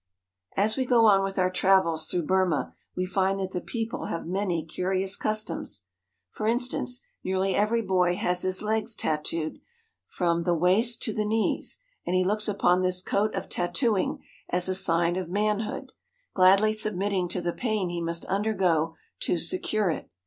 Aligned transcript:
'* 0.31 0.43
As 0.57 0.77
we 0.77 0.83
go 0.85 1.05
on 1.05 1.23
with 1.23 1.37
our 1.37 1.51
travels 1.51 2.07
through 2.07 2.23
Burma, 2.25 2.73
we 2.95 3.05
find 3.05 3.39
that 3.39 3.51
the 3.51 3.61
people 3.61 4.05
have 4.05 4.25
many 4.25 4.65
curious 4.65 5.15
customs. 5.15 5.85
For 6.31 6.47
instance, 6.47 7.01
nearly 7.23 7.53
every 7.53 7.83
boy 7.83 8.15
has 8.15 8.41
his 8.41 8.63
legs 8.63 8.95
tattooed 8.95 9.59
from 10.07 10.41
the 10.41 10.55
waist 10.55 11.03
to 11.03 11.13
the 11.13 11.23
knees, 11.23 11.77
and 12.03 12.15
he 12.15 12.23
looks 12.23 12.47
upon 12.47 12.81
this 12.81 13.03
coat 13.03 13.35
of 13.35 13.47
tattooing 13.47 14.23
as 14.49 14.67
a 14.67 14.73
sign 14.73 15.17
of 15.17 15.29
manhood, 15.29 15.91
gladly 16.33 16.73
submitting 16.73 17.27
to 17.27 17.39
the 17.39 17.53
pain 17.53 17.89
he 17.89 18.01
must 18.01 18.25
undergo 18.25 18.95
to 19.19 19.37
se 19.37 19.59
cure 19.59 19.91
it. 19.91 20.09